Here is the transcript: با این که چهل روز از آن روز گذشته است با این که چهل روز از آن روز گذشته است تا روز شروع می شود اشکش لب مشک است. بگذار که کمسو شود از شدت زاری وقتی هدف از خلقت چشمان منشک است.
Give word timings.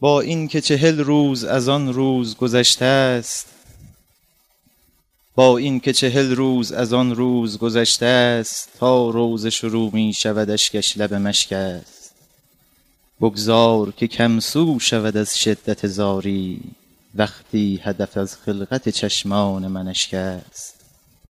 با 0.00 0.20
این 0.20 0.48
که 0.48 0.60
چهل 0.60 0.98
روز 0.98 1.44
از 1.44 1.68
آن 1.68 1.94
روز 1.94 2.36
گذشته 2.36 2.84
است 2.84 3.46
با 5.34 5.58
این 5.58 5.80
که 5.80 5.92
چهل 5.92 6.34
روز 6.34 6.72
از 6.72 6.92
آن 6.92 7.16
روز 7.16 7.58
گذشته 7.58 8.06
است 8.06 8.68
تا 8.78 9.10
روز 9.10 9.46
شروع 9.46 9.90
می 9.94 10.12
شود 10.12 10.50
اشکش 10.50 10.98
لب 10.98 11.14
مشک 11.14 11.52
است. 11.52 12.14
بگذار 13.20 13.90
که 13.90 14.06
کمسو 14.06 14.78
شود 14.78 15.16
از 15.16 15.38
شدت 15.38 15.86
زاری 15.86 16.60
وقتی 17.14 17.80
هدف 17.82 18.16
از 18.16 18.36
خلقت 18.36 18.88
چشمان 18.88 19.66
منشک 19.66 20.14
است. 20.14 20.77